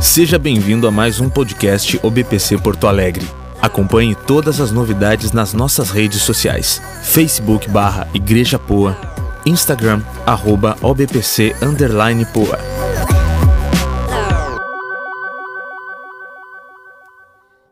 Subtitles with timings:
[0.00, 3.26] Seja bem-vindo a mais um podcast OBPC Porto Alegre.
[3.60, 8.96] Acompanhe todas as novidades nas nossas redes sociais: Facebook barra Igreja Poa,
[9.44, 12.58] Instagram arroba OBPC underline Poa.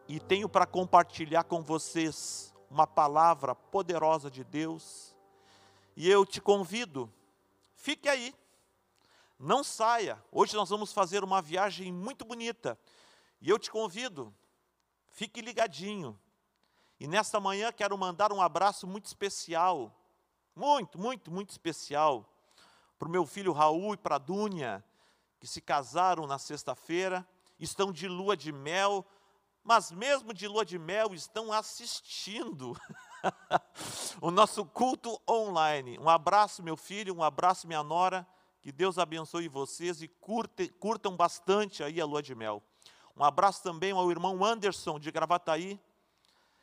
[0.07, 5.17] E tenho para compartilhar com vocês uma palavra poderosa de Deus.
[5.97, 7.11] E eu te convido,
[7.75, 8.35] fique aí,
[9.39, 10.23] não saia.
[10.33, 12.79] Hoje nós vamos fazer uma viagem muito bonita.
[13.41, 14.35] E eu te convido,
[15.07, 16.19] fique ligadinho.
[16.99, 19.95] E nesta manhã quero mandar um abraço muito especial,
[20.57, 22.29] muito, muito, muito especial,
[22.99, 24.85] para o meu filho Raul e para a Dúnia,
[25.39, 27.25] que se casaram na sexta-feira,
[27.61, 29.07] estão de lua de mel,
[29.63, 32.77] mas mesmo de lua de mel estão assistindo
[34.21, 35.97] o nosso culto online.
[36.01, 38.27] Um abraço, meu filho, um abraço, minha nora.
[38.69, 42.63] Que Deus abençoe vocês e curte, curtam bastante aí a lua de mel.
[43.17, 45.81] Um abraço também ao irmão Anderson de Gravataí.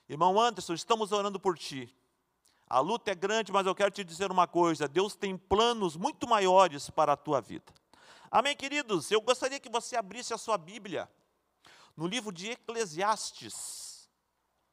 [0.07, 1.91] Irmão Anderson, estamos orando por ti.
[2.69, 6.27] A luta é grande, mas eu quero te dizer uma coisa: Deus tem planos muito
[6.29, 7.73] maiores para a tua vida.
[8.29, 9.09] Amém, queridos?
[9.09, 11.09] Eu gostaria que você abrisse a sua Bíblia
[11.97, 14.07] no livro de Eclesiastes.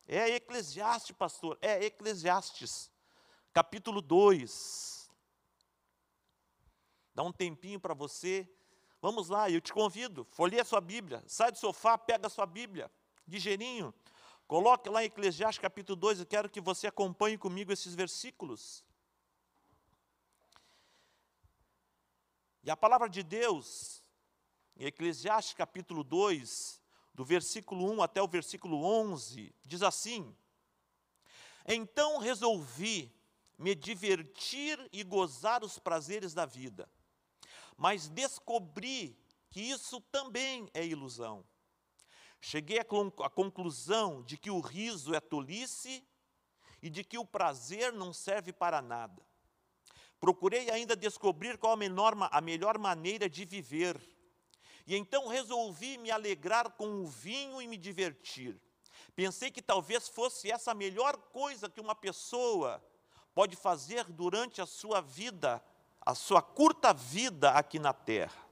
[0.07, 2.91] É Eclesiastes, pastor, é Eclesiastes,
[3.55, 5.02] capítulo 2.
[7.15, 8.49] Dá um tempinho para você.
[9.01, 10.25] Vamos lá, eu te convido.
[10.31, 11.23] Folheie a sua Bíblia.
[11.27, 12.91] Sai do sofá, pega a sua Bíblia.
[13.27, 13.93] Ligeirinho.
[14.47, 16.21] Coloque lá em Eclesiastes capítulo 2.
[16.21, 18.85] Eu quero que você acompanhe comigo esses versículos.
[22.65, 24.03] E a palavra de Deus,
[24.77, 26.81] em Eclesiastes capítulo 2,
[27.13, 30.35] do versículo 1 até o versículo 11, diz assim:
[31.67, 33.13] Então resolvi
[33.59, 36.89] me divertir e gozar os prazeres da vida
[37.77, 39.19] mas descobri
[39.51, 41.45] que isso também é ilusão.
[42.41, 46.05] Cheguei à conclusão de que o riso é tolice
[46.83, 49.23] e de que o prazer não serve para nada.
[50.19, 54.01] Procurei ainda descobrir qual a, melhor maneira de viver.
[54.87, 58.61] E então resolvi me alegrar com o vinho e me divertir.
[59.15, 62.83] Pensei que talvez fosse essa a melhor coisa que uma pessoa
[63.35, 65.63] pode fazer durante a sua vida
[66.05, 68.43] a sua curta vida aqui na terra.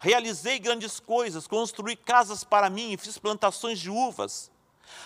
[0.00, 4.50] Realizei grandes coisas, construí casas para mim, fiz plantações de uvas,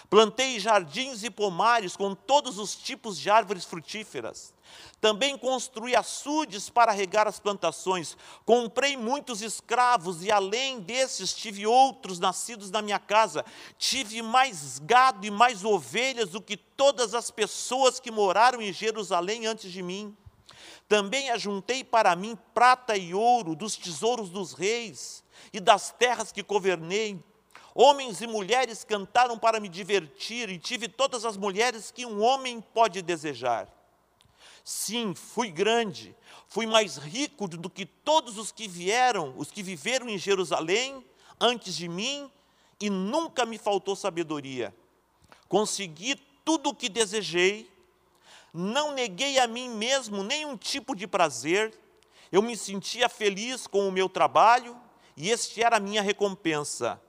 [0.08, 4.54] plantei jardins e pomares com todos os tipos de árvores frutíferas.
[5.00, 8.16] Também construí açudes para regar as plantações.
[8.44, 13.44] Comprei muitos escravos e, além desses, tive outros nascidos na minha casa.
[13.76, 19.46] Tive mais gado e mais ovelhas do que todas as pessoas que moraram em Jerusalém
[19.46, 20.16] antes de mim.
[20.88, 26.42] Também ajuntei para mim prata e ouro dos tesouros dos reis e das terras que
[26.42, 27.22] governei.
[27.74, 32.60] Homens e mulheres cantaram para me divertir e tive todas as mulheres que um homem
[32.60, 33.68] pode desejar.
[34.62, 36.14] Sim, fui grande,
[36.48, 41.04] fui mais rico do que todos os que vieram, os que viveram em Jerusalém
[41.40, 42.30] antes de mim,
[42.80, 44.74] e nunca me faltou sabedoria.
[45.48, 47.70] Consegui tudo o que desejei
[48.56, 51.76] não neguei a mim mesmo nenhum tipo de prazer,
[52.30, 54.80] eu me sentia feliz com o meu trabalho
[55.16, 57.02] e este era a minha recompensa.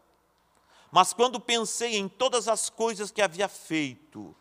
[0.91, 4.35] Mas quando pensei em todas as coisas que havia feito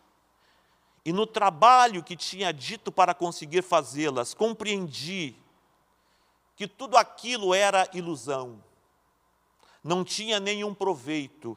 [1.03, 5.35] e no trabalho que tinha dito para conseguir fazê-las, compreendi
[6.55, 8.63] que tudo aquilo era ilusão,
[9.83, 11.55] não tinha nenhum proveito.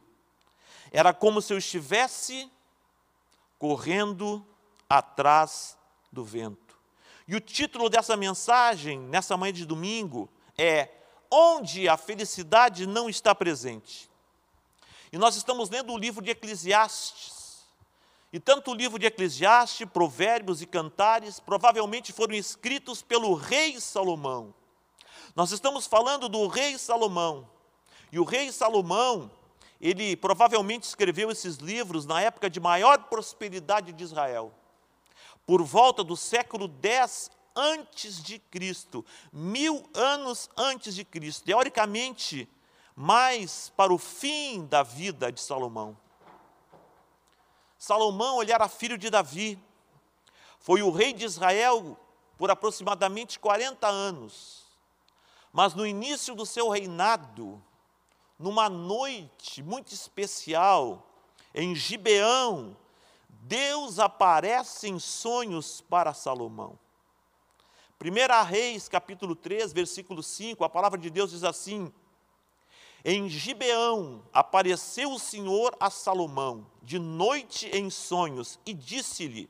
[0.93, 2.51] Era como se eu estivesse
[3.59, 4.47] correndo
[4.89, 5.77] atrás
[6.11, 6.79] do vento.
[7.27, 10.89] E o título dessa mensagem, nessa manhã de domingo, é
[11.31, 14.11] Onde a felicidade não está presente.
[15.13, 17.67] E nós estamos lendo o livro de Eclesiastes.
[18.33, 24.55] E tanto o livro de Eclesiastes, Provérbios e Cantares provavelmente foram escritos pelo rei Salomão.
[25.37, 27.47] Nós estamos falando do rei Salomão.
[28.11, 29.31] E o rei Salomão,
[29.79, 34.55] ele provavelmente escreveu esses livros na época de maior prosperidade de Israel
[35.49, 39.03] por volta do século 10 antes de Cristo,
[39.33, 42.47] mil anos antes de Cristo, teoricamente,
[42.95, 45.97] mais para o fim da vida de Salomão.
[47.79, 49.59] Salomão, ele era filho de Davi,
[50.61, 51.99] foi o rei de Israel
[52.37, 54.67] por aproximadamente 40 anos,
[55.51, 57.59] mas no início do seu reinado,
[58.39, 61.11] numa noite muito especial,
[61.55, 62.77] em Gibeão,
[63.49, 66.79] Deus aparece em sonhos para Salomão.
[67.99, 71.91] 1 Reis, capítulo 3, versículo 5, a palavra de Deus diz assim:
[73.03, 79.49] Em Gibeão apareceu o Senhor a Salomão, de noite em sonhos, e disse-lhe: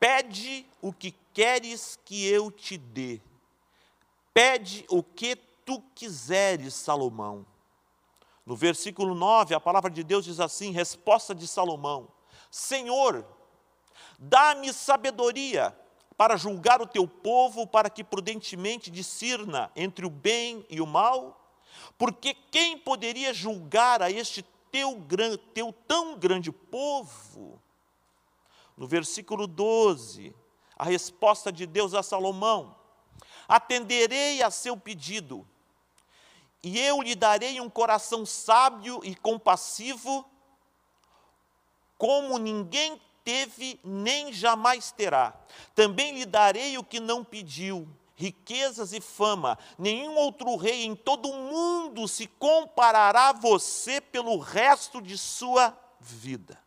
[0.00, 3.20] Pede o que queres que eu te dê.
[4.32, 7.44] Pede o que tu quiseres, Salomão.
[8.46, 12.13] No versículo 9, a palavra de Deus diz assim: resposta de Salomão:
[12.54, 13.26] Senhor,
[14.16, 15.76] dá-me sabedoria
[16.16, 21.52] para julgar o teu povo, para que prudentemente discirna entre o bem e o mal?
[21.98, 25.04] Porque quem poderia julgar a este teu,
[25.52, 27.60] teu tão grande povo?
[28.76, 30.32] No versículo 12,
[30.78, 32.76] a resposta de Deus a Salomão:
[33.48, 35.44] Atenderei a seu pedido,
[36.62, 40.24] e eu lhe darei um coração sábio e compassivo,
[41.98, 45.34] como ninguém teve nem jamais terá.
[45.74, 49.58] Também lhe darei o que não pediu, riquezas e fama.
[49.78, 55.76] Nenhum outro rei em todo o mundo se comparará a você pelo resto de sua
[55.98, 56.62] vida.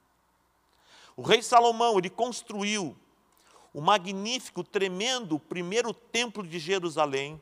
[1.15, 2.95] O rei Salomão, ele construiu
[3.73, 7.39] o magnífico, tremendo primeiro templo de Jerusalém.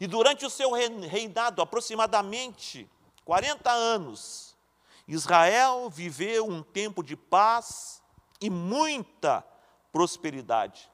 [0.00, 2.88] E durante o seu reinado, aproximadamente
[3.24, 4.51] 40 anos,
[5.06, 8.02] Israel viveu um tempo de paz,
[8.42, 9.44] e muita
[9.92, 10.90] prosperidade.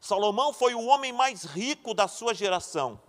[0.00, 3.00] Salomão foi o homem mais rico da sua geração.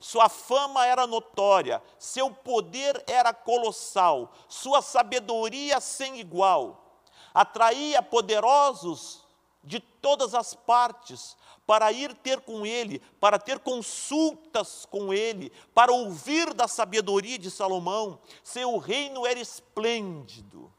[0.00, 7.02] Sua fama era notória, seu poder era colossal, sua sabedoria sem igual.
[7.32, 9.25] Atraía poderosos
[9.66, 11.36] de todas as partes
[11.66, 17.50] para ir ter com ele, para ter consultas com ele, para ouvir da sabedoria de
[17.50, 18.20] Salomão.
[18.44, 20.72] Seu reino era esplêndido.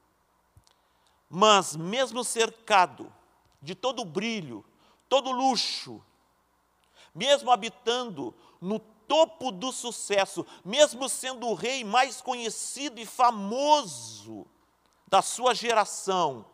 [1.30, 3.14] Mas, mesmo cercado
[3.62, 4.64] de todo brilho,
[5.10, 6.02] todo luxo,
[7.14, 14.48] mesmo habitando no topo do sucesso, mesmo sendo o rei mais conhecido e famoso
[15.06, 16.46] da sua geração,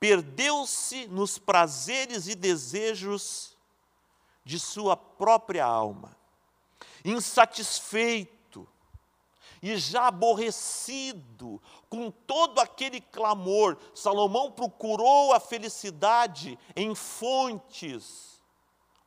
[0.00, 3.56] perdeu-se nos prazeres e desejos
[4.44, 6.16] de sua própria alma,
[7.04, 8.66] insatisfeito,
[9.60, 11.60] e já aborrecido
[11.90, 18.40] com todo aquele clamor, Salomão procurou a felicidade em fontes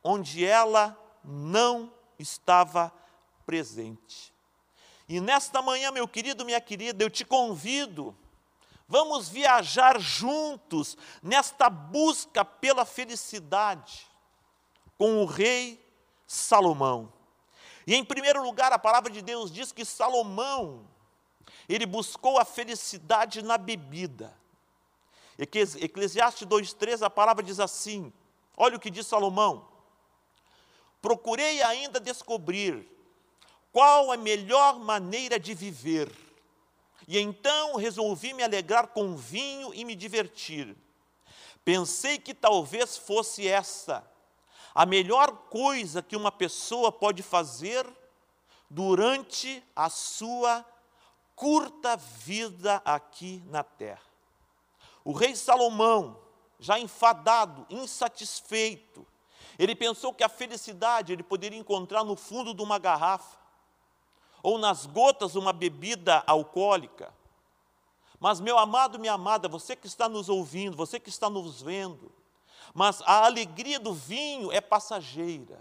[0.04, 2.92] onde ela não estava
[3.46, 4.32] presente.
[5.08, 8.16] E nesta manhã, meu querido, minha querida, eu te convido,
[8.92, 14.06] vamos viajar juntos nesta busca pela felicidade
[14.98, 15.82] com o rei
[16.26, 17.10] Salomão.
[17.86, 20.86] E em primeiro lugar, a palavra de Deus diz que Salomão,
[21.66, 24.36] ele buscou a felicidade na bebida.
[25.38, 28.12] Eclesiastes 2,3, a palavra diz assim:
[28.54, 29.66] olha o que diz Salomão.
[31.00, 32.86] Procurei ainda descobrir
[33.72, 36.14] qual a melhor maneira de viver,
[37.06, 40.76] e então resolvi me alegrar com vinho e me divertir.
[41.64, 44.08] Pensei que talvez fosse essa
[44.74, 47.86] a melhor coisa que uma pessoa pode fazer
[48.70, 50.64] durante a sua
[51.36, 54.00] curta vida aqui na terra.
[55.04, 56.18] O rei Salomão,
[56.58, 59.06] já enfadado, insatisfeito,
[59.58, 63.36] ele pensou que a felicidade ele poderia encontrar no fundo de uma garrafa,
[64.42, 67.12] ou nas gotas uma bebida alcoólica.
[68.18, 72.12] Mas, meu amado, minha amada, você que está nos ouvindo, você que está nos vendo,
[72.74, 75.60] mas a alegria do vinho é passageira.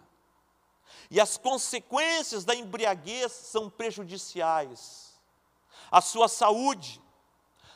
[1.09, 5.19] E as consequências da embriaguez são prejudiciais.
[5.89, 7.01] A sua saúde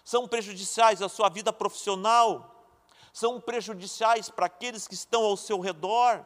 [0.03, 2.51] são prejudiciais, a sua vida profissional
[3.11, 6.25] são prejudiciais para aqueles que estão ao seu redor.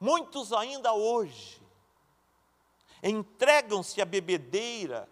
[0.00, 1.63] Muitos ainda hoje
[3.04, 5.08] entregam-se à bebedeira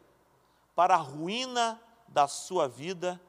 [0.75, 3.20] para a ruína da sua vida,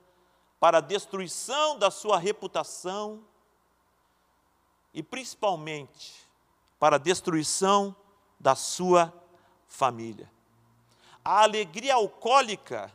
[0.59, 3.23] para a destruição da sua reputação,
[4.93, 6.13] e principalmente
[6.79, 7.95] para a destruição
[8.39, 9.13] da sua
[9.67, 10.31] família.
[11.25, 12.91] A alegria alcoólica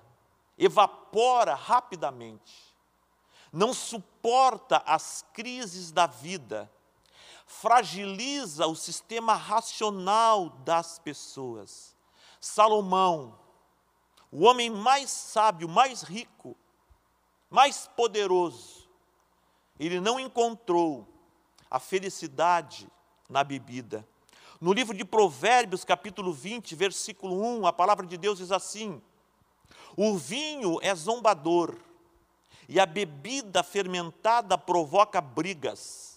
[0.57, 2.69] evapora rapidamente,
[3.53, 6.71] não suporta as crises da vida,
[7.49, 11.97] fragiliza o sistema racional das pessoas.
[12.39, 13.37] Salomão,
[14.31, 16.55] o homem mais sábio, mais rico,
[17.49, 18.87] mais poderoso,
[19.81, 21.09] ele não encontrou
[21.71, 22.87] a felicidade
[23.31, 24.07] na bebida.
[24.61, 29.01] No livro de Provérbios, capítulo 20, versículo 1, a palavra de Deus diz assim:
[29.97, 31.77] O vinho é zombador,
[32.69, 36.08] e a bebida fermentada provoca brigas.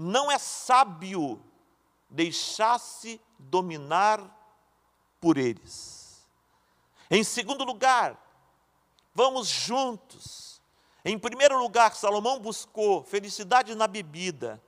[0.00, 1.42] Não é sábio
[2.08, 4.22] deixar-se dominar
[5.20, 6.24] por eles.
[7.10, 8.16] Em segundo lugar,
[9.12, 10.62] vamos juntos.
[11.04, 14.62] Em primeiro lugar, Salomão buscou felicidade na bebida.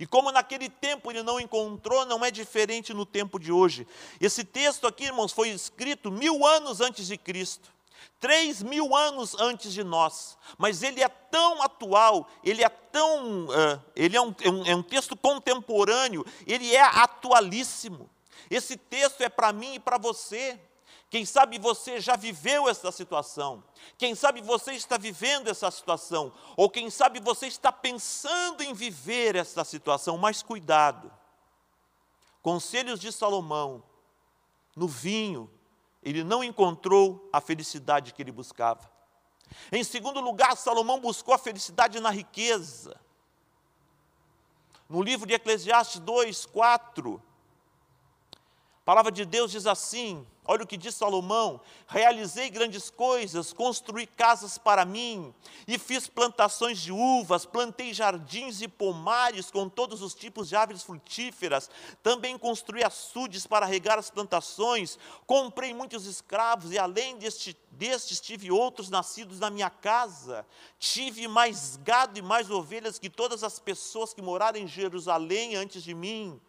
[0.00, 3.86] E como naquele tempo ele não encontrou, não é diferente no tempo de hoje.
[4.20, 7.72] Esse texto aqui, irmãos, foi escrito mil anos antes de Cristo.
[8.18, 13.82] Três mil anos antes de nós, mas ele é tão atual, ele é tão, uh,
[13.94, 18.08] ele é um, é, um, é um texto contemporâneo, ele é atualíssimo.
[18.50, 20.58] Esse texto é para mim e para você.
[21.08, 23.62] Quem sabe você já viveu essa situação.
[23.96, 26.32] Quem sabe você está vivendo essa situação.
[26.56, 30.18] Ou quem sabe você está pensando em viver essa situação.
[30.18, 31.12] Mas cuidado.
[32.42, 33.82] Conselhos de Salomão.
[34.74, 35.50] No vinho,
[36.06, 38.88] ele não encontrou a felicidade que ele buscava.
[39.72, 42.96] Em segundo lugar, Salomão buscou a felicidade na riqueza.
[44.88, 47.25] No livro de Eclesiastes 2, 4, a
[48.86, 54.56] palavra de Deus diz assim: Olha o que diz Salomão: realizei grandes coisas, construí casas
[54.58, 55.34] para mim,
[55.66, 60.84] e fiz plantações de uvas, plantei jardins e pomares com todos os tipos de árvores
[60.84, 61.68] frutíferas,
[62.00, 68.52] também construí açudes para regar as plantações, comprei muitos escravos, e além deste, destes tive
[68.52, 70.46] outros nascidos na minha casa.
[70.78, 75.82] Tive mais gado e mais ovelhas que todas as pessoas que moraram em Jerusalém antes
[75.82, 76.40] de mim.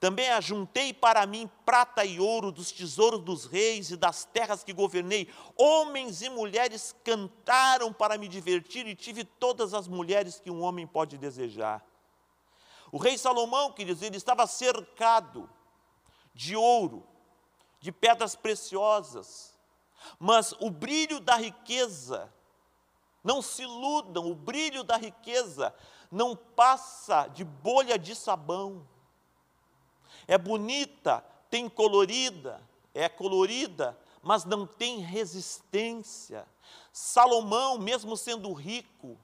[0.00, 4.72] Também ajuntei para mim prata e ouro dos tesouros dos reis e das terras que
[4.72, 5.28] governei.
[5.54, 10.86] Homens e mulheres cantaram para me divertir e tive todas as mulheres que um homem
[10.86, 11.84] pode desejar.
[12.90, 15.48] O rei Salomão, queridos, ele estava cercado
[16.32, 17.06] de ouro,
[17.78, 19.54] de pedras preciosas,
[20.18, 22.32] mas o brilho da riqueza,
[23.22, 25.74] não se iludam, o brilho da riqueza
[26.10, 28.88] não passa de bolha de sabão
[30.30, 32.62] é bonita, tem colorida,
[32.94, 36.46] é colorida, mas não tem resistência.
[36.92, 39.18] Salomão, mesmo sendo rico,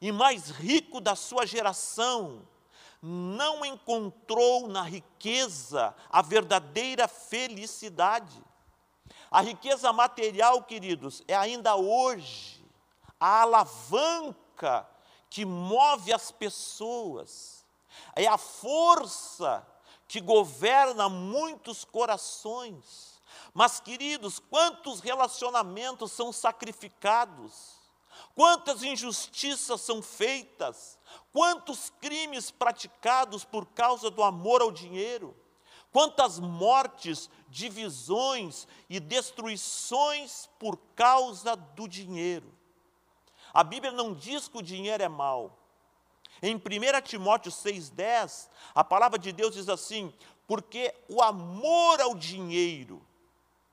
[0.00, 2.42] e mais rico da sua geração,
[3.00, 8.42] não encontrou na riqueza a verdadeira felicidade.
[9.30, 12.66] A riqueza material, queridos, é ainda hoje
[13.20, 14.88] a alavanca
[15.30, 17.64] que move as pessoas,
[18.16, 19.64] é a força
[20.12, 23.18] que governa muitos corações.
[23.54, 27.76] Mas, queridos, quantos relacionamentos são sacrificados,
[28.34, 30.98] quantas injustiças são feitas,
[31.32, 35.34] quantos crimes praticados por causa do amor ao dinheiro,
[35.90, 42.52] quantas mortes, divisões e destruições por causa do dinheiro.
[43.50, 45.61] A Bíblia não diz que o dinheiro é mau,
[46.42, 46.60] em 1
[47.04, 50.12] Timóteo 6,10, a palavra de Deus diz assim:
[50.46, 53.00] porque o amor ao dinheiro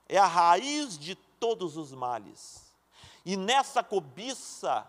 [0.08, 2.72] é a raiz de todos os males.
[3.26, 4.86] E nessa cobiça,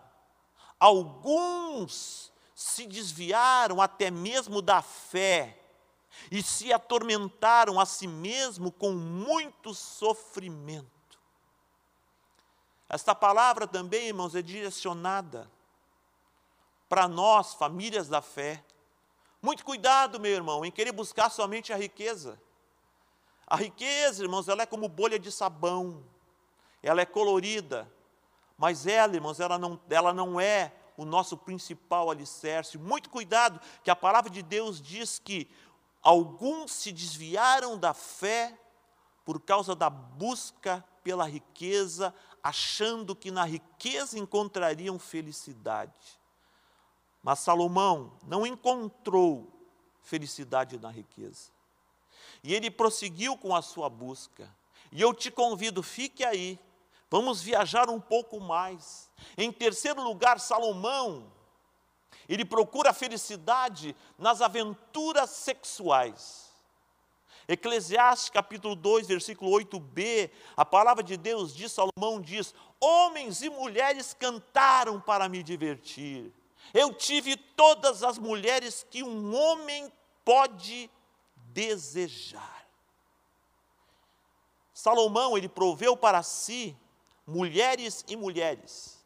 [0.78, 5.58] alguns se desviaram até mesmo da fé
[6.30, 11.18] e se atormentaram a si mesmo com muito sofrimento.
[12.88, 15.50] Esta palavra também, irmãos, é direcionada
[16.92, 18.62] para nós, famílias da fé.
[19.40, 22.38] Muito cuidado, meu irmão, em querer buscar somente a riqueza.
[23.46, 26.04] A riqueza, irmãos, ela é como bolha de sabão,
[26.82, 27.90] ela é colorida,
[28.58, 32.76] mas ela, irmãos, ela não, ela não é o nosso principal alicerce.
[32.76, 35.50] Muito cuidado, que a palavra de Deus diz que
[36.02, 38.54] alguns se desviaram da fé
[39.24, 46.20] por causa da busca pela riqueza, achando que na riqueza encontrariam felicidade.
[47.22, 49.48] Mas Salomão não encontrou
[50.02, 51.50] felicidade na riqueza.
[52.42, 54.52] E ele prosseguiu com a sua busca.
[54.90, 56.58] E eu te convido, fique aí.
[57.08, 59.08] Vamos viajar um pouco mais.
[59.36, 61.32] Em terceiro lugar, Salomão,
[62.28, 66.50] ele procura a felicidade nas aventuras sexuais.
[67.46, 74.14] Eclesiastes capítulo 2, versículo 8b, a palavra de Deus diz, Salomão diz: Homens e mulheres
[74.14, 76.32] cantaram para me divertir.
[76.72, 79.92] Eu tive todas as mulheres que um homem
[80.24, 80.90] pode
[81.36, 82.66] desejar.
[84.72, 86.76] Salomão, ele proveu para si
[87.26, 89.02] mulheres e mulheres.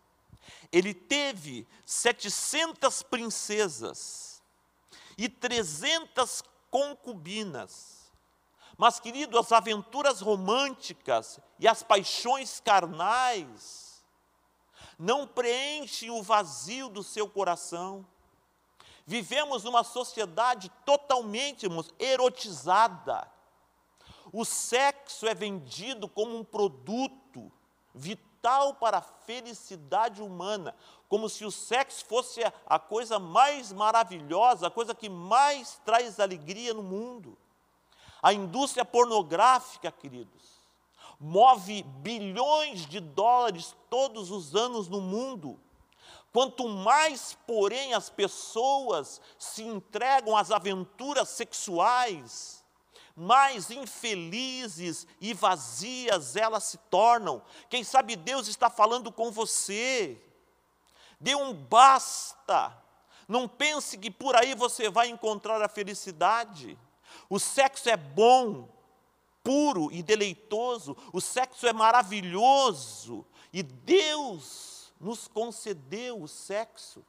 [0.72, 4.42] Ele teve 700 princesas
[5.18, 8.10] e 300 concubinas.
[8.76, 13.85] Mas, querido, as aventuras românticas e as paixões carnais
[14.98, 18.06] não preenchem o vazio do seu coração.
[19.06, 23.30] Vivemos numa sociedade totalmente irmãos, erotizada.
[24.32, 27.52] O sexo é vendido como um produto
[27.94, 30.74] vital para a felicidade humana,
[31.08, 36.74] como se o sexo fosse a coisa mais maravilhosa, a coisa que mais traz alegria
[36.74, 37.38] no mundo.
[38.22, 40.55] A indústria pornográfica, queridos,
[41.18, 45.58] move bilhões de dólares todos os anos no mundo.
[46.32, 52.62] Quanto mais, porém, as pessoas se entregam às aventuras sexuais,
[53.16, 57.42] mais infelizes e vazias elas se tornam.
[57.70, 60.22] Quem sabe Deus está falando com você.
[61.18, 62.76] Dê um basta.
[63.26, 66.78] Não pense que por aí você vai encontrar a felicidade.
[67.30, 68.68] O sexo é bom,
[69.46, 77.04] puro e deleitoso, o sexo é maravilhoso, e Deus nos concedeu o sexo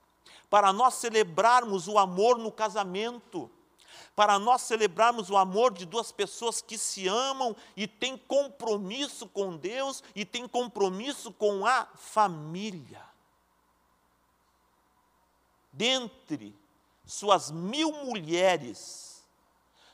[0.47, 3.49] para nós celebrarmos o amor no casamento,
[4.15, 9.57] para nós celebrarmos o amor de duas pessoas que se amam e têm compromisso com
[9.57, 13.01] Deus e têm compromisso com a família.
[15.73, 16.55] Dentre
[17.03, 19.25] suas mil mulheres,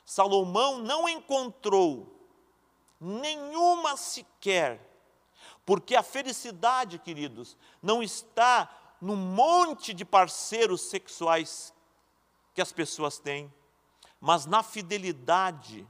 [0.04, 2.13] Salomão não encontrou
[3.00, 4.80] nenhuma sequer,
[5.64, 11.74] porque a felicidade, queridos, não está no monte de parceiros sexuais
[12.54, 13.52] que as pessoas têm,
[14.20, 15.86] mas na fidelidade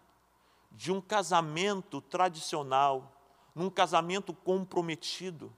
[0.72, 3.12] de um casamento tradicional,
[3.54, 5.54] num casamento comprometido,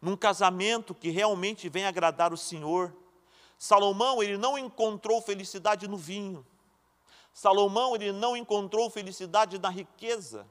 [0.00, 2.94] num casamento que realmente vem agradar o Senhor.
[3.58, 6.46] Salomão, ele não encontrou felicidade no vinho,
[7.34, 10.46] Salomão ele não encontrou felicidade na riqueza.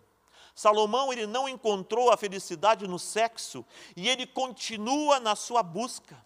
[0.55, 6.23] Salomão ele não encontrou a felicidade no sexo e ele continua na sua busca.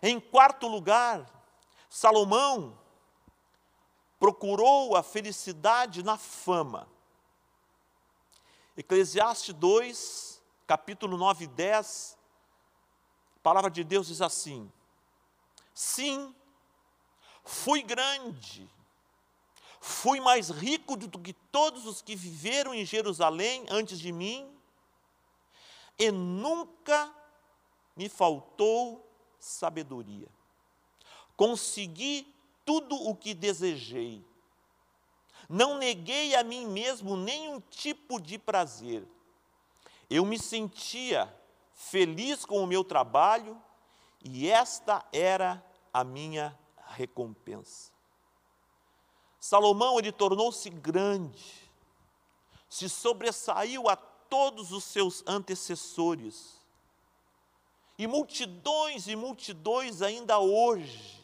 [0.00, 1.28] Em quarto lugar,
[1.90, 2.78] Salomão
[4.20, 6.88] procurou a felicidade na fama.
[8.76, 12.16] Eclesiastes 2, capítulo 9 e 10,
[13.36, 14.70] a palavra de Deus diz assim:
[15.74, 16.32] Sim,
[17.44, 18.70] fui grande
[19.88, 24.46] Fui mais rico do que todos os que viveram em Jerusalém antes de mim,
[25.98, 27.10] e nunca
[27.96, 30.28] me faltou sabedoria.
[31.34, 32.32] Consegui
[32.66, 34.22] tudo o que desejei.
[35.48, 39.08] Não neguei a mim mesmo nenhum tipo de prazer.
[40.10, 41.34] Eu me sentia
[41.72, 43.60] feliz com o meu trabalho
[44.22, 46.56] e esta era a minha
[46.88, 47.97] recompensa.
[49.40, 51.70] Salomão ele tornou-se grande,
[52.68, 56.58] se sobressaiu a todos os seus antecessores.
[57.96, 61.18] E multidões e multidões ainda hoje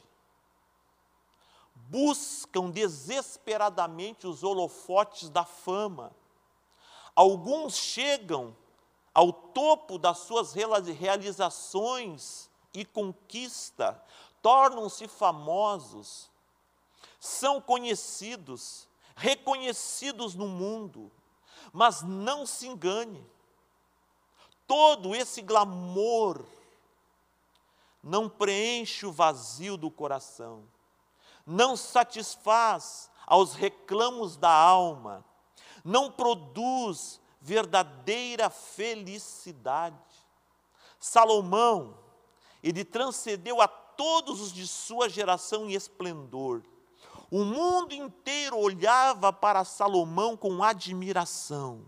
[1.88, 6.10] buscam desesperadamente os holofotes da fama.
[7.14, 8.56] Alguns chegam
[9.12, 14.02] ao topo das suas realizações e conquista,
[14.42, 16.28] tornam-se famosos,
[17.24, 21.10] são conhecidos, reconhecidos no mundo,
[21.72, 23.26] mas não se engane,
[24.66, 26.44] todo esse glamour
[28.02, 30.68] não preenche o vazio do coração,
[31.46, 35.24] não satisfaz aos reclamos da alma,
[35.82, 39.96] não produz verdadeira felicidade.
[41.00, 41.96] Salomão,
[42.62, 46.62] ele transcendeu a todos os de sua geração em esplendor.
[47.36, 51.84] O mundo inteiro olhava para Salomão com admiração.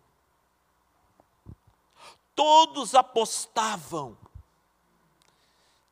[2.34, 4.18] Todos apostavam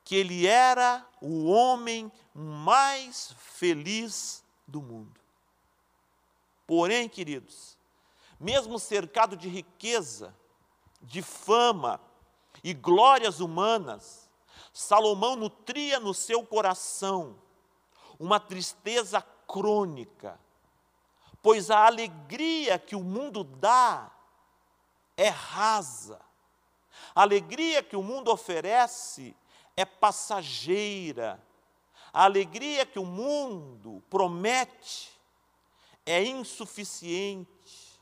[0.03, 5.21] que ele era o homem mais feliz do mundo.
[6.67, 7.79] Porém, queridos,
[8.41, 10.35] mesmo cercado de riqueza,
[11.01, 12.01] de fama
[12.65, 14.29] e glórias humanas,
[14.73, 17.39] Salomão nutria no seu coração
[18.19, 20.39] uma tristeza crônica,
[21.43, 24.11] pois a alegria que o mundo dá
[25.17, 26.21] é rasa.
[27.15, 29.37] A alegria que o mundo oferece
[29.77, 31.41] é passageira.
[32.13, 35.13] A alegria que o mundo promete
[36.07, 38.01] é insuficiente.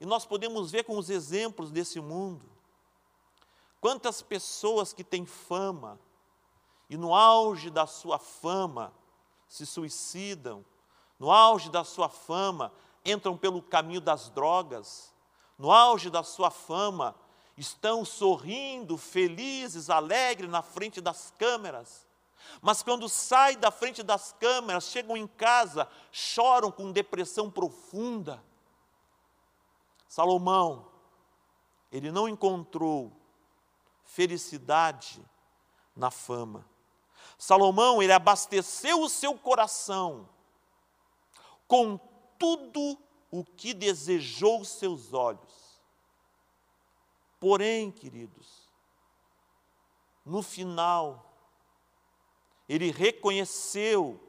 [0.00, 2.48] E nós podemos ver com os exemplos desse mundo.
[3.80, 5.98] Quantas pessoas que têm fama,
[6.88, 8.92] e no auge da sua fama,
[9.50, 10.64] se suicidam,
[11.18, 12.72] no auge da sua fama,
[13.04, 15.12] entram pelo caminho das drogas,
[15.58, 17.16] no auge da sua fama,
[17.56, 22.06] estão sorrindo, felizes, alegres na frente das câmeras,
[22.62, 28.42] Mas quando saem da frente das câmeras, chegam em casa, choram com depressão profunda.
[30.08, 30.88] Salomão,
[31.92, 33.12] ele não encontrou
[34.04, 35.22] felicidade
[35.94, 36.69] na fama.
[37.40, 40.28] Salomão, ele abasteceu o seu coração
[41.66, 41.98] com
[42.38, 42.98] tudo
[43.30, 45.80] o que desejou seus olhos.
[47.40, 48.68] Porém, queridos,
[50.22, 51.34] no final,
[52.68, 54.20] ele reconheceu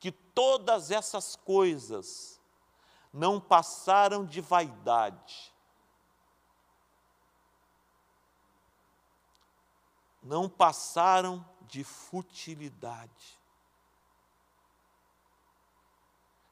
[0.00, 2.40] que todas essas coisas
[3.12, 5.52] não passaram de vaidade,
[10.22, 13.38] não passaram de futilidade.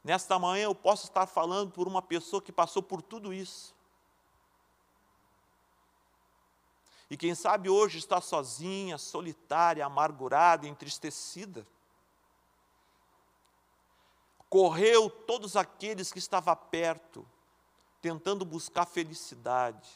[0.05, 3.75] Nesta manhã eu posso estar falando por uma pessoa que passou por tudo isso.
[7.09, 11.67] E quem sabe hoje está sozinha, solitária, amargurada, entristecida.
[14.49, 17.27] Correu todos aqueles que estavam perto,
[18.01, 19.89] tentando buscar felicidade,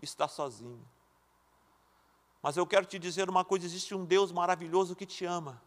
[0.00, 0.82] está sozinho.
[2.42, 5.62] Mas eu quero te dizer uma coisa: existe um Deus maravilhoso que te ama.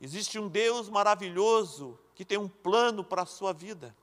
[0.00, 3.96] Existe um Deus maravilhoso que tem um plano para a sua vida.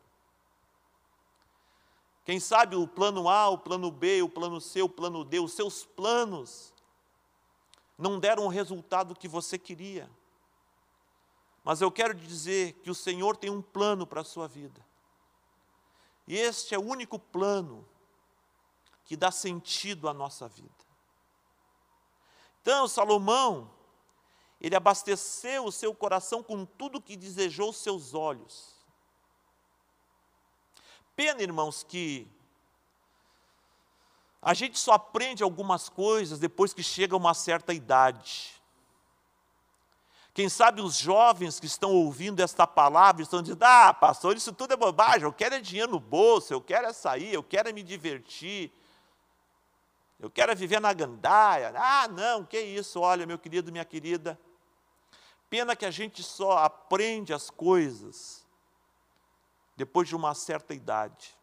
[2.23, 5.51] Quem sabe o plano A, o plano B, o plano C, o plano D, os
[5.51, 6.73] seus planos
[7.97, 10.09] não deram o resultado que você queria.
[11.63, 14.85] Mas eu quero dizer que o Senhor tem um plano para a sua vida.
[16.25, 17.85] E este é o único plano
[19.09, 20.69] que dá sentido à nossa vida.
[22.61, 23.71] Então, Salomão,
[24.61, 28.75] ele abasteceu o seu coração com tudo que desejou seus olhos.
[31.15, 32.27] Pena, irmãos, que
[34.39, 38.61] a gente só aprende algumas coisas depois que chega a uma certa idade.
[40.35, 44.75] Quem sabe os jovens que estão ouvindo esta palavra estão dizendo: Ah, pastor, isso tudo
[44.75, 47.73] é bobagem, eu quero é dinheiro no bolso, eu quero é sair, eu quero é
[47.73, 48.71] me divertir,
[50.19, 51.73] eu quero viver na gandaia.
[51.75, 54.37] Ah, não, que isso, olha, meu querido, minha querida.
[55.49, 58.45] Pena que a gente só aprende as coisas
[59.77, 61.33] depois de uma certa idade.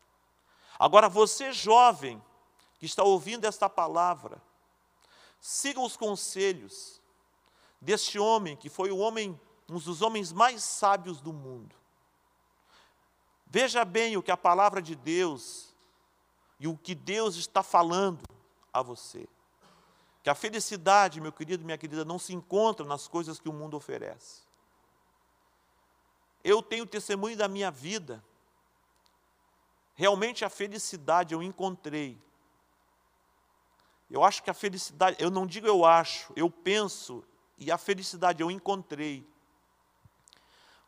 [0.78, 2.22] Agora, você jovem
[2.78, 4.42] que está ouvindo esta palavra,
[5.40, 7.00] siga os conselhos
[7.80, 11.74] deste homem que foi o homem, um dos homens mais sábios do mundo.
[13.46, 15.74] Veja bem o que a palavra de Deus
[16.60, 18.35] e o que Deus está falando
[18.78, 19.28] a você.
[20.22, 23.76] Que a felicidade, meu querido minha querida, não se encontra nas coisas que o mundo
[23.76, 24.42] oferece.
[26.42, 28.22] Eu tenho testemunho da minha vida.
[29.94, 32.20] Realmente a felicidade eu encontrei.
[34.10, 37.24] Eu acho que a felicidade, eu não digo eu acho, eu penso,
[37.58, 39.26] e a felicidade eu encontrei.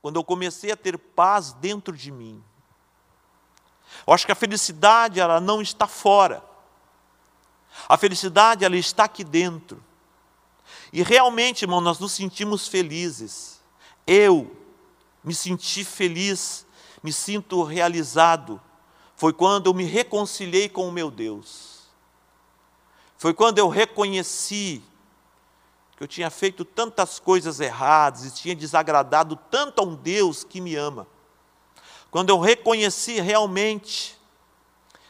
[0.00, 2.44] Quando eu comecei a ter paz dentro de mim.
[4.06, 6.47] Eu acho que a felicidade ela não está fora.
[7.86, 9.82] A felicidade, ela está aqui dentro.
[10.92, 13.60] E realmente, irmão, nós nos sentimos felizes.
[14.06, 14.56] Eu
[15.22, 16.66] me senti feliz,
[17.02, 18.60] me sinto realizado.
[19.14, 21.78] Foi quando eu me reconciliei com o meu Deus.
[23.18, 24.82] Foi quando eu reconheci
[25.96, 30.60] que eu tinha feito tantas coisas erradas e tinha desagradado tanto a um Deus que
[30.60, 31.08] me ama.
[32.10, 34.16] Quando eu reconheci realmente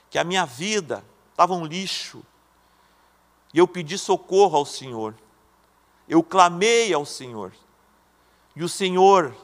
[0.09, 2.24] que a minha vida estava um lixo,
[3.52, 5.14] e eu pedi socorro ao Senhor.
[6.08, 7.52] Eu clamei ao Senhor.
[8.54, 9.34] E o Senhor,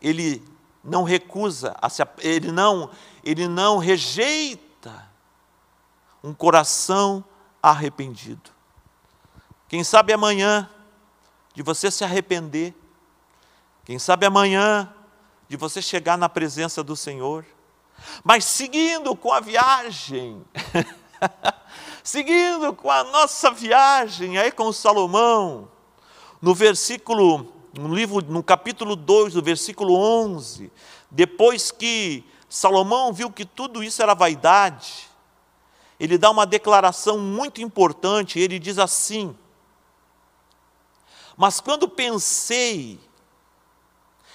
[0.00, 0.42] ele
[0.82, 1.76] não recusa,
[2.18, 2.90] ele não,
[3.24, 5.08] ele não rejeita
[6.22, 7.24] um coração
[7.62, 8.50] arrependido.
[9.68, 10.68] Quem sabe amanhã
[11.54, 12.74] de você se arrepender,
[13.84, 14.92] quem sabe amanhã
[15.48, 17.44] de você chegar na presença do Senhor,
[18.24, 20.42] mas seguindo com a viagem,
[22.02, 25.68] Seguindo com a nossa viagem aí com Salomão,
[26.40, 30.72] no versículo, no livro, no capítulo 2, do versículo 11,
[31.10, 35.08] depois que Salomão viu que tudo isso era vaidade,
[35.98, 39.36] ele dá uma declaração muito importante, ele diz assim:
[41.36, 42.98] Mas quando pensei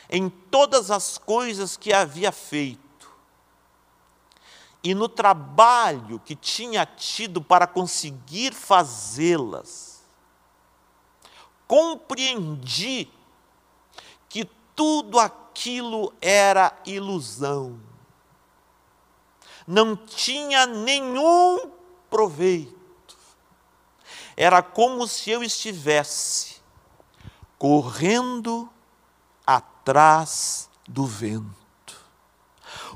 [0.08, 2.85] em todas as coisas que havia feito,
[4.86, 10.04] e no trabalho que tinha tido para conseguir fazê-las,
[11.68, 13.12] compreendi
[14.30, 17.80] que tudo aquilo era ilusão,
[19.66, 21.72] não tinha nenhum
[22.08, 23.18] proveito,
[24.38, 26.58] era como se eu estivesse
[27.58, 28.70] correndo
[29.48, 31.56] atrás do vento.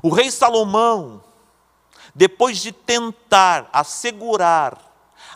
[0.00, 1.28] O rei Salomão,
[2.14, 4.78] depois de tentar assegurar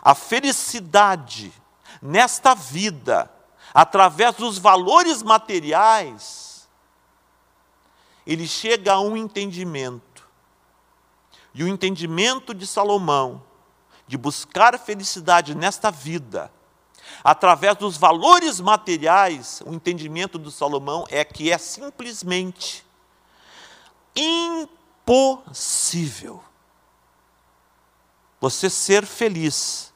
[0.01, 1.51] a felicidade
[2.01, 3.31] nesta vida,
[3.73, 6.67] através dos valores materiais,
[8.25, 10.25] ele chega a um entendimento.
[11.53, 13.41] E o entendimento de Salomão,
[14.07, 16.51] de buscar felicidade nesta vida,
[17.23, 22.85] através dos valores materiais, o entendimento do Salomão é que é simplesmente
[24.15, 26.43] impossível
[28.45, 29.91] você ser feliz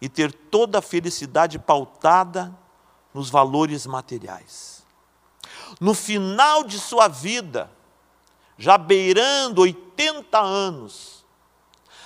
[0.00, 2.58] e ter toda a felicidade pautada
[3.12, 4.82] nos valores materiais.
[5.78, 7.70] No final de sua vida,
[8.56, 11.22] já beirando 80 anos,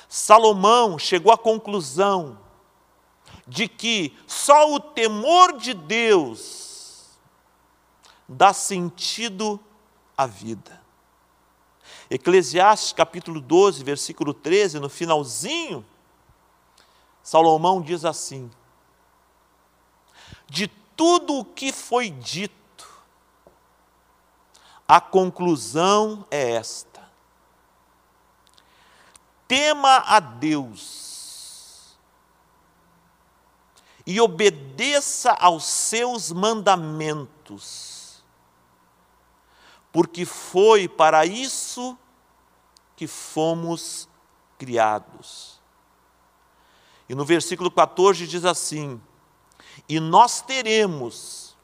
[0.09, 2.37] Salomão chegou à conclusão
[3.47, 7.11] de que só o temor de Deus
[8.29, 9.61] dá sentido
[10.19, 10.80] à vida.
[12.11, 15.87] Eclesiastes capítulo 12, versículo 13, no finalzinho,
[17.23, 18.51] Salomão diz assim:
[20.49, 22.89] De tudo o que foi dito,
[24.89, 27.09] a conclusão é esta:
[29.47, 31.97] tema a Deus
[34.05, 37.90] e obedeça aos seus mandamentos,
[39.93, 41.99] porque foi para isso
[42.97, 44.09] que fomos
[44.59, 45.61] criados.
[47.09, 49.01] E no versículo 14 diz assim:
[49.89, 51.57] E nós teremos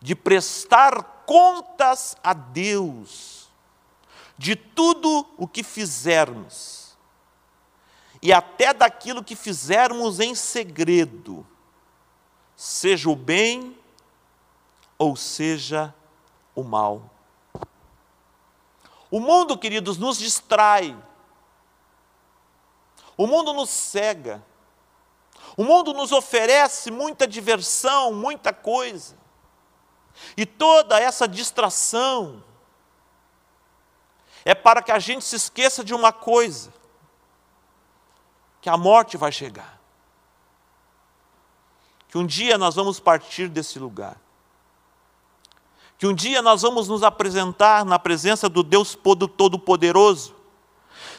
[0.00, 3.48] de prestar contas a Deus
[4.36, 6.96] de tudo o que fizermos,
[8.20, 11.46] e até daquilo que fizermos em segredo,
[12.56, 13.78] seja o bem
[14.98, 16.03] ou seja o
[16.62, 17.10] mal.
[19.10, 20.96] O mundo, queridos, nos distrai
[23.16, 24.44] o mundo nos cega.
[25.56, 29.16] O mundo nos oferece muita diversão, muita coisa.
[30.36, 32.42] E toda essa distração
[34.44, 36.72] é para que a gente se esqueça de uma coisa:
[38.60, 39.80] que a morte vai chegar.
[42.08, 44.16] Que um dia nós vamos partir desse lugar.
[45.98, 48.96] Que um dia nós vamos nos apresentar na presença do Deus
[49.36, 50.34] Todo-Poderoso.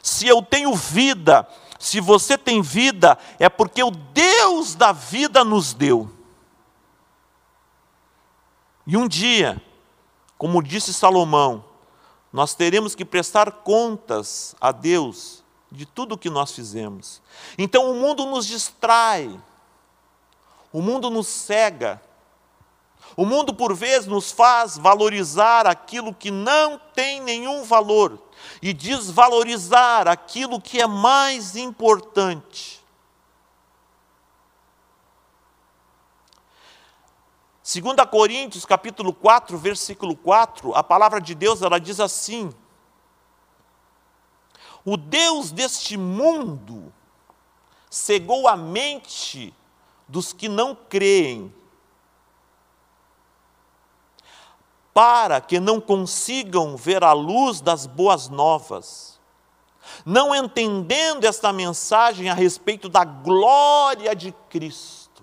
[0.03, 1.47] Se eu tenho vida,
[1.79, 6.09] se você tem vida, é porque o Deus da vida nos deu.
[8.87, 9.61] E um dia,
[10.37, 11.65] como disse Salomão,
[12.31, 17.21] nós teremos que prestar contas a Deus de tudo o que nós fizemos.
[17.57, 19.39] Então o mundo nos distrai,
[20.71, 22.01] o mundo nos cega,
[23.17, 28.19] o mundo por vezes nos faz valorizar aquilo que não tem nenhum valor
[28.61, 32.83] e desvalorizar aquilo que é mais importante.
[37.63, 42.53] Segunda Coríntios, capítulo 4, versículo 4, a palavra de Deus, ela diz assim:
[44.83, 46.93] O Deus deste mundo
[47.89, 49.51] cegou a mente
[50.07, 51.51] dos que não creem,
[54.95, 59.19] para que não consigam ver a luz das boas novas,
[60.05, 65.21] não entendendo esta mensagem a respeito da glória de Cristo,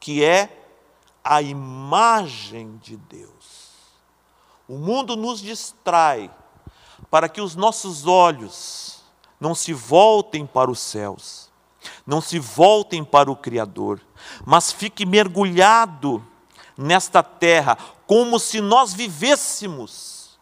[0.00, 0.68] que é
[1.22, 3.76] a imagem de Deus.
[4.66, 6.28] O mundo nos distrai
[7.08, 9.04] para que os nossos olhos
[9.38, 11.48] não se voltem para os céus,
[12.04, 14.00] não se voltem para o Criador,
[14.44, 16.26] mas fique mergulhado
[16.76, 20.38] nesta terra, como se nós vivêssemos.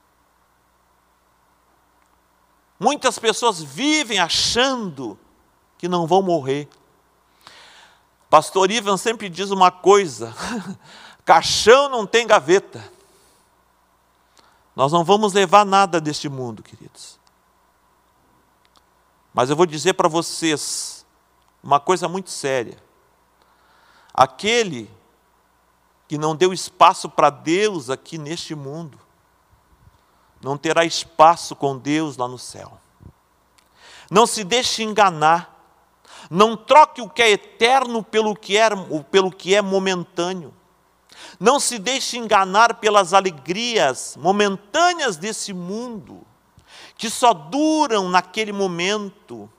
[2.78, 5.18] Muitas pessoas vivem achando
[5.78, 6.68] que não vão morrer.
[8.28, 10.34] Pastor Ivan sempre diz uma coisa:
[11.24, 12.92] caixão não tem gaveta.
[14.76, 17.18] Nós não vamos levar nada deste mundo, queridos.
[19.32, 21.06] Mas eu vou dizer para vocês
[21.62, 22.76] uma coisa muito séria.
[24.12, 24.90] Aquele
[26.06, 28.98] que não deu espaço para Deus aqui neste mundo,
[30.42, 32.78] não terá espaço com Deus lá no céu.
[34.10, 35.52] Não se deixe enganar.
[36.30, 38.68] Não troque o que é eterno pelo que é,
[39.10, 40.54] pelo que é momentâneo.
[41.38, 46.26] Não se deixe enganar pelas alegrias momentâneas desse mundo,
[46.96, 49.50] que só duram naquele momento.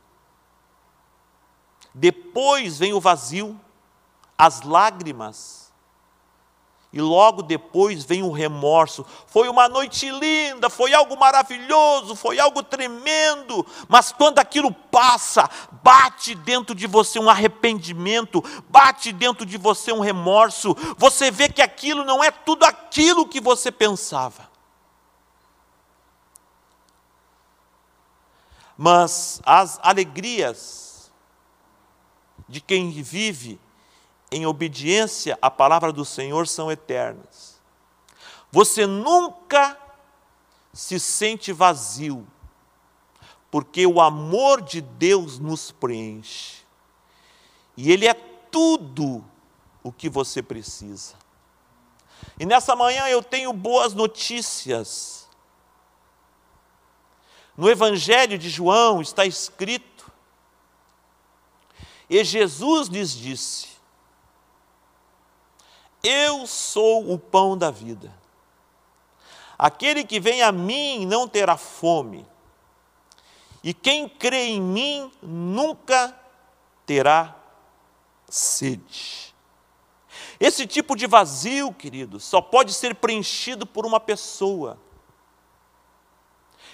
[1.93, 3.60] depois vem o vazio,
[4.38, 5.64] as lágrimas,
[6.95, 9.05] e logo depois vem o remorso.
[9.27, 15.49] Foi uma noite linda, foi algo maravilhoso, foi algo tremendo, mas quando aquilo passa,
[15.84, 21.62] bate dentro de você um arrependimento, bate dentro de você um remorso, você vê que
[21.62, 24.49] aquilo não é tudo aquilo que você pensava.
[28.77, 31.12] Mas as alegrias
[32.47, 33.60] de quem vive
[34.36, 37.58] em obediência à palavra do Senhor são eternas.
[38.52, 39.80] Você nunca
[40.74, 42.28] se sente vazio,
[43.50, 46.65] porque o amor de Deus nos preenche.
[47.78, 49.24] E Ele é tudo
[49.82, 51.15] o que você precisa.
[52.38, 55.30] E nessa manhã eu tenho boas notícias.
[57.56, 60.12] No Evangelho de João está escrito,
[62.10, 63.75] e Jesus lhes disse:
[66.06, 68.13] eu sou o pão da vida.
[69.58, 72.26] Aquele que vem a mim não terá fome,
[73.63, 76.15] e quem crê em mim nunca
[76.86, 77.36] terá
[78.30, 79.34] sede.
[80.39, 84.78] Esse tipo de vazio, queridos, só pode ser preenchido por uma pessoa.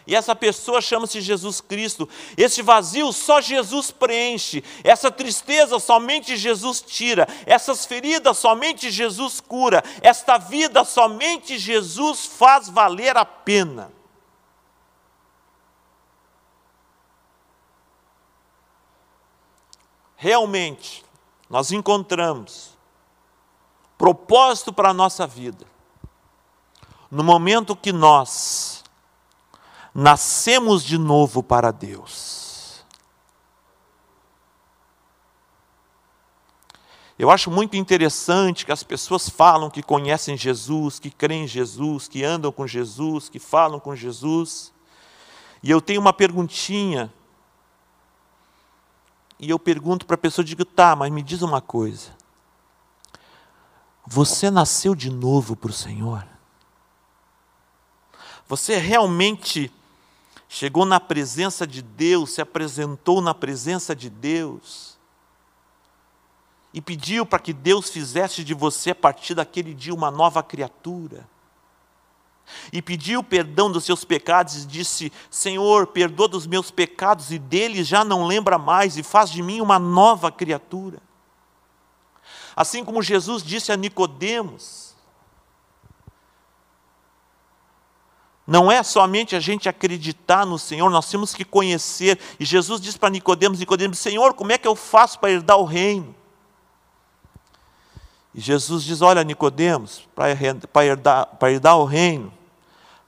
[0.06, 2.10] E essa pessoa chama-se Jesus Cristo.
[2.36, 4.64] Esse vazio só Jesus preenche.
[4.84, 7.28] Essa tristeza somente Jesus tira.
[7.46, 9.84] Essas feridas somente Jesus cura.
[10.02, 13.92] Esta vida somente Jesus faz valer a pena.
[20.16, 21.04] Realmente,
[21.50, 22.78] nós encontramos
[23.98, 25.66] propósito para a nossa vida
[27.12, 28.81] no momento que nós
[29.93, 32.41] nascemos de novo para Deus.
[37.21, 42.08] Eu acho muito interessante que as pessoas falam que conhecem Jesus, que creem em Jesus,
[42.08, 44.73] que andam com Jesus, que falam com Jesus.
[45.62, 47.13] E eu tenho uma perguntinha.
[49.38, 52.10] E eu pergunto para a pessoa, digo, tá, mas me diz uma coisa.
[54.08, 56.27] Você nasceu de novo para o Senhor?
[58.47, 59.71] Você realmente
[60.54, 65.00] chegou na presença de Deus, se apresentou na presença de Deus
[66.74, 71.26] e pediu para que Deus fizesse de você a partir daquele dia uma nova criatura.
[72.74, 77.88] E pediu perdão dos seus pecados e disse: Senhor, perdoa dos meus pecados e deles
[77.88, 81.02] já não lembra mais e faz de mim uma nova criatura.
[82.54, 84.90] Assim como Jesus disse a Nicodemos,
[88.52, 92.20] Não é somente a gente acreditar no Senhor, nós temos que conhecer.
[92.38, 95.64] E Jesus diz para Nicodemos, Nicodemos, Senhor, como é que eu faço para herdar o
[95.64, 96.14] reino?
[98.36, 100.32] E Jesus diz, olha Nicodemos, para
[100.84, 102.34] herdar, para herdar o reino,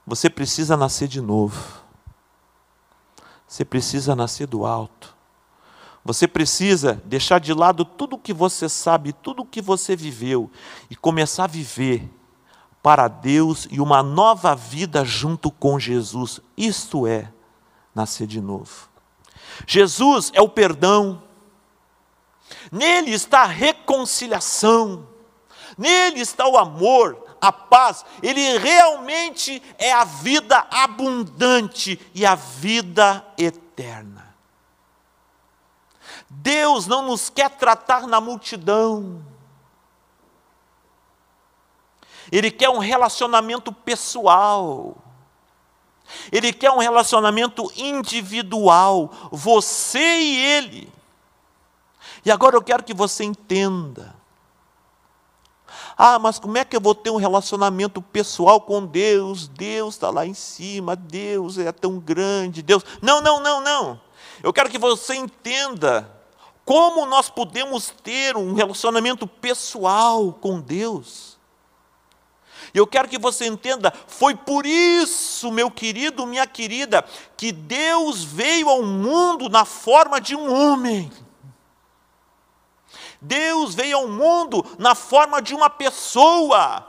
[0.06, 1.62] você precisa nascer de novo.
[3.46, 5.14] Você precisa nascer do alto.
[6.02, 10.50] Você precisa deixar de lado tudo o que você sabe, tudo o que você viveu
[10.88, 12.10] e começar a viver
[12.84, 16.38] para Deus e uma nova vida junto com Jesus.
[16.54, 17.32] Isto é
[17.94, 18.90] nascer de novo.
[19.66, 21.22] Jesus é o perdão,
[22.70, 25.08] nele está a reconciliação,
[25.78, 33.24] nele está o amor, a paz, ele realmente é a vida abundante e a vida
[33.38, 34.36] eterna.
[36.28, 39.24] Deus não nos quer tratar na multidão,
[42.36, 44.96] ele quer um relacionamento pessoal.
[46.32, 50.92] Ele quer um relacionamento individual, você e ele.
[52.24, 54.14] E agora eu quero que você entenda.
[55.96, 59.46] Ah, mas como é que eu vou ter um relacionamento pessoal com Deus?
[59.46, 62.84] Deus está lá em cima, Deus é tão grande, Deus.
[63.00, 64.00] Não, não, não, não.
[64.42, 66.10] Eu quero que você entenda
[66.64, 71.33] como nós podemos ter um relacionamento pessoal com Deus.
[72.74, 77.04] Eu quero que você entenda, foi por isso, meu querido, minha querida,
[77.36, 81.08] que Deus veio ao mundo na forma de um homem.
[83.20, 86.84] Deus veio ao mundo na forma de uma pessoa.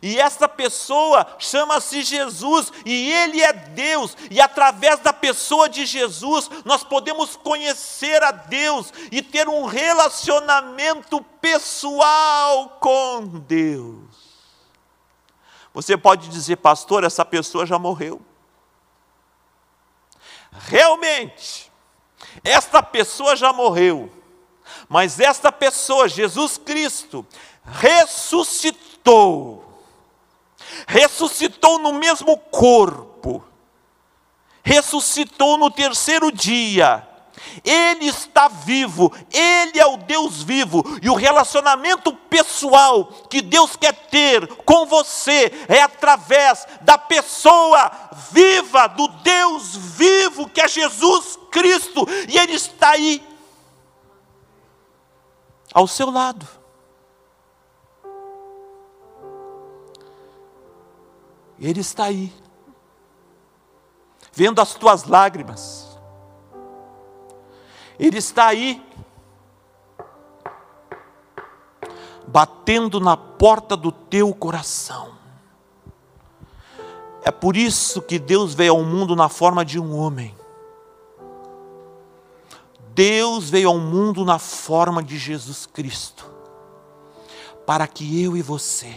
[0.00, 6.48] E essa pessoa chama-se Jesus, e Ele é Deus, e através da pessoa de Jesus,
[6.64, 14.27] nós podemos conhecer a Deus e ter um relacionamento pessoal com Deus.
[15.72, 18.20] Você pode dizer, pastor, essa pessoa já morreu.
[20.52, 21.68] Realmente,
[22.44, 24.10] Esta pessoa já morreu,
[24.88, 27.26] mas esta pessoa, Jesus Cristo,
[27.64, 29.64] ressuscitou.
[30.86, 33.42] Ressuscitou no mesmo corpo.
[34.62, 37.07] Ressuscitou no terceiro dia
[37.64, 43.92] ele está vivo, Ele é o Deus vivo, e o relacionamento pessoal que Deus quer
[44.08, 47.90] ter com você é através da pessoa
[48.32, 53.26] viva, do Deus vivo, que é Jesus Cristo, e Ele está aí,
[55.72, 56.46] ao seu lado.
[61.60, 62.32] Ele está aí,
[64.32, 65.87] vendo as tuas lágrimas,
[67.98, 68.82] ele está aí,
[72.26, 75.12] batendo na porta do teu coração.
[77.22, 80.34] É por isso que Deus veio ao mundo na forma de um homem.
[82.94, 86.26] Deus veio ao mundo na forma de Jesus Cristo,
[87.66, 88.96] para que eu e você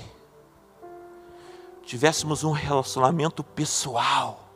[1.91, 4.47] tivéssemos um relacionamento pessoal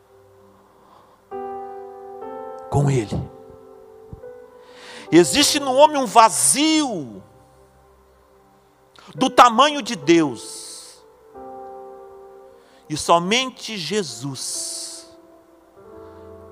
[2.70, 3.35] com Ele.
[5.10, 7.22] Existe no homem um vazio
[9.14, 11.04] do tamanho de Deus.
[12.88, 15.08] E somente Jesus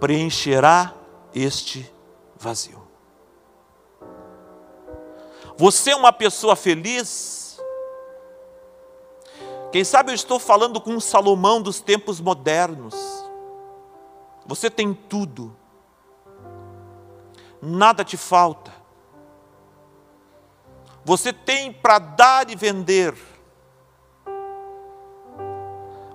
[0.01, 0.95] preencherá
[1.35, 1.93] este
[2.37, 2.83] vazio.
[5.57, 7.61] Você é uma pessoa feliz?
[9.71, 12.95] Quem sabe eu estou falando com um Salomão dos tempos modernos.
[14.47, 15.57] Você tem tudo
[17.65, 18.73] nada te falta.
[21.05, 23.15] Você tem para dar e vender,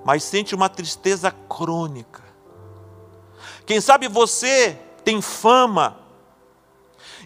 [0.03, 2.23] mas sente uma tristeza crônica.
[3.65, 5.99] Quem sabe você tem fama,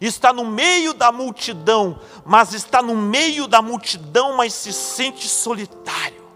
[0.01, 6.27] está no meio da multidão, mas está no meio da multidão, mas se sente solitário,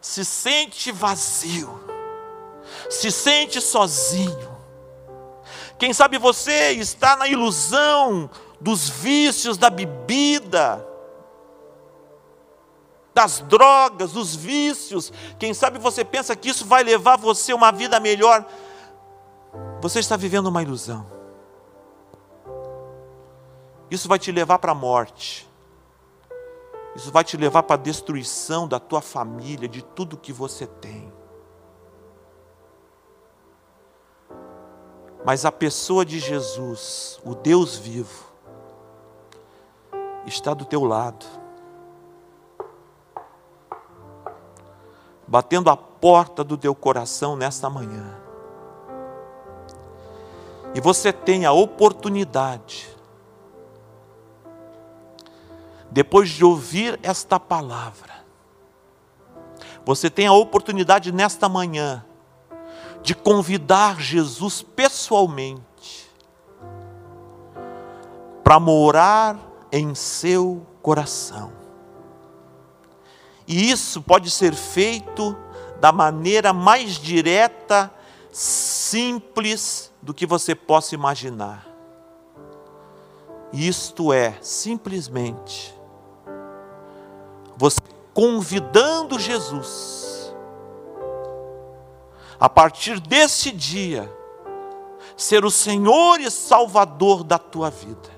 [0.00, 1.78] se sente vazio,
[2.88, 4.57] se sente sozinho.
[5.78, 8.28] Quem sabe você está na ilusão
[8.60, 10.84] dos vícios da bebida,
[13.14, 15.12] das drogas, dos vícios.
[15.38, 18.44] Quem sabe você pensa que isso vai levar você a uma vida melhor.
[19.80, 21.06] Você está vivendo uma ilusão.
[23.90, 25.48] Isso vai te levar para a morte.
[26.94, 31.12] Isso vai te levar para a destruição da tua família, de tudo que você tem.
[35.24, 38.28] Mas a pessoa de Jesus, o Deus vivo,
[40.26, 41.26] está do teu lado,
[45.26, 48.16] batendo a porta do teu coração nesta manhã.
[50.74, 52.88] E você tem a oportunidade,
[55.90, 58.24] depois de ouvir esta palavra,
[59.84, 62.04] você tem a oportunidade nesta manhã
[63.08, 66.10] de convidar Jesus pessoalmente
[68.44, 69.38] para morar
[69.72, 71.50] em seu coração.
[73.46, 75.34] E isso pode ser feito
[75.80, 77.90] da maneira mais direta,
[78.30, 81.66] simples do que você possa imaginar.
[83.54, 85.74] Isto é, simplesmente,
[87.56, 87.80] você
[88.12, 90.07] convidando Jesus
[92.38, 94.12] a partir desse dia,
[95.16, 98.16] ser o Senhor e Salvador da tua vida.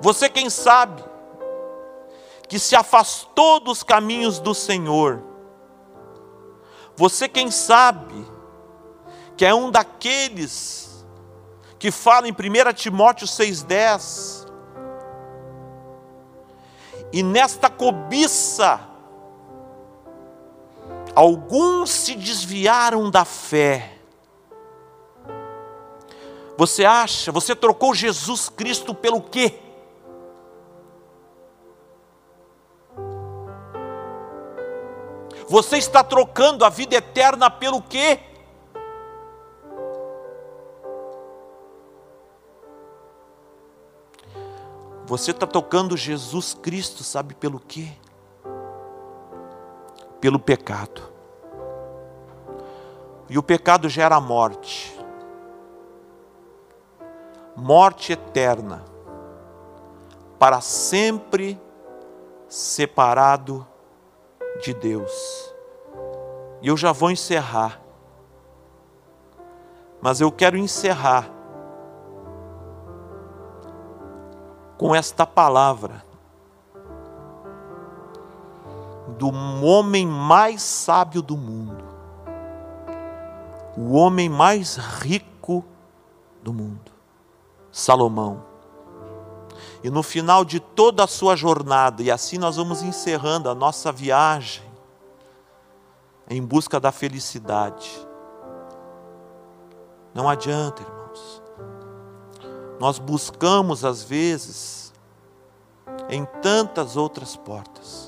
[0.00, 1.04] Você, quem sabe,
[2.48, 5.22] que se afastou dos caminhos do Senhor,
[6.96, 8.26] você, quem sabe,
[9.36, 11.06] que é um daqueles
[11.78, 14.48] que fala em 1 Timóteo 6,10,
[17.12, 18.80] e nesta cobiça,
[21.18, 23.98] alguns se desviaram da fé.
[26.56, 29.58] Você acha, você trocou Jesus Cristo pelo quê?
[35.48, 38.20] Você está trocando a vida eterna pelo quê?
[45.04, 47.88] Você está tocando Jesus Cristo, sabe pelo quê?
[50.20, 51.02] Pelo pecado.
[53.28, 54.98] E o pecado gera morte.
[57.54, 58.84] Morte eterna.
[60.38, 61.60] Para sempre
[62.48, 63.66] separado
[64.62, 65.54] de Deus.
[66.62, 67.80] E eu já vou encerrar.
[70.00, 71.28] Mas eu quero encerrar
[74.76, 76.07] com esta palavra
[79.18, 79.28] do
[79.64, 81.84] homem mais sábio do mundo,
[83.76, 85.64] o homem mais rico
[86.42, 86.92] do mundo,
[87.72, 88.46] Salomão.
[89.82, 93.92] E no final de toda a sua jornada, e assim nós vamos encerrando a nossa
[93.92, 94.62] viagem
[96.28, 98.06] em busca da felicidade.
[100.14, 101.42] Não adianta, irmãos.
[102.80, 104.92] Nós buscamos às vezes
[106.08, 108.07] em tantas outras portas.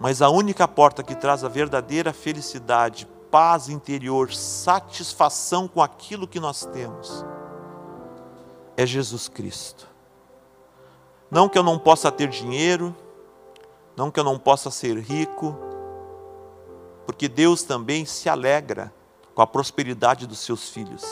[0.00, 6.40] Mas a única porta que traz a verdadeira felicidade, paz interior, satisfação com aquilo que
[6.40, 7.22] nós temos,
[8.78, 9.86] é Jesus Cristo.
[11.30, 12.96] Não que eu não possa ter dinheiro,
[13.94, 15.54] não que eu não possa ser rico,
[17.04, 18.90] porque Deus também se alegra
[19.34, 21.04] com a prosperidade dos seus filhos.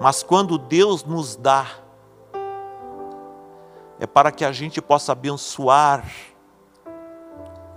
[0.00, 1.64] Mas quando Deus nos dá,
[4.00, 6.04] é para que a gente possa abençoar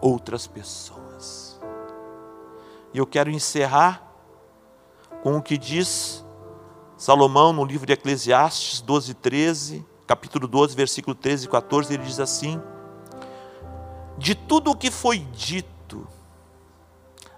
[0.01, 1.59] outras pessoas.
[2.93, 4.03] E eu quero encerrar
[5.21, 6.25] com o que diz
[6.97, 12.19] Salomão no livro de Eclesiastes 12, 13 capítulo 12, versículo 13 e 14, ele diz
[12.19, 12.59] assim:
[14.17, 16.07] De tudo o que foi dito,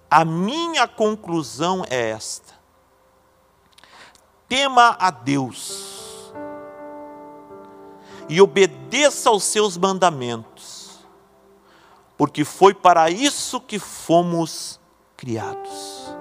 [0.09, 2.53] a minha conclusão é esta:
[4.47, 6.31] tema a Deus
[8.29, 10.50] e obedeça aos seus mandamentos,
[12.21, 14.79] porque foi para isso que fomos
[15.17, 16.13] criados.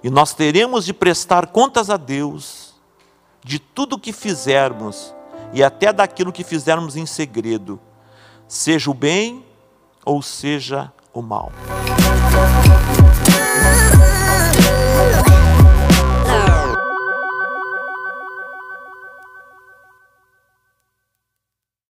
[0.00, 2.72] E nós teremos de prestar contas a Deus
[3.42, 5.12] de tudo o que fizermos
[5.52, 7.80] e até daquilo que fizermos em segredo,
[8.46, 9.44] seja o bem
[10.04, 11.50] ou seja o mal.